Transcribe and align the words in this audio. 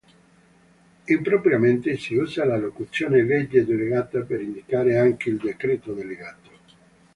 Impropriamente, 1.15 1.95
si 1.95 2.15
usa 2.17 2.43
la 2.43 2.57
locuzione 2.57 3.23
legge 3.23 3.63
delegata 3.63 4.21
per 4.21 4.41
indicare 4.41 4.97
anche 4.97 5.29
il 5.29 5.37
decreto 5.37 5.93
delegato. 5.93 6.49